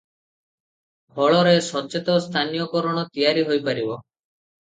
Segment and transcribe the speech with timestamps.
[1.17, 4.01] ଫଳରେ ସଚେତ ସ୍ଥାନୀୟକରଣ ତିଆରି ହୋଇପାରିବ।